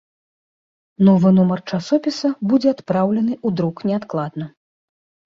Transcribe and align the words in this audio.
Новы 1.09 1.31
нумар 1.39 1.59
часопіса 1.75 2.31
будзе 2.51 2.69
адпраўлены 2.75 3.33
ў 3.35 3.59
друк 3.61 3.75
неадкладна. 3.91 4.45